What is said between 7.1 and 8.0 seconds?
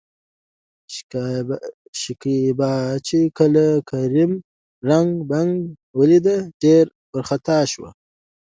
ورخطا شوه.